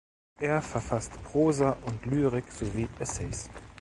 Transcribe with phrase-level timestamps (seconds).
[0.39, 3.51] Er verfasst Prosa und Lyrik, sowie Essays.